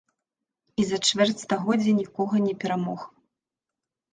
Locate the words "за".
0.91-0.99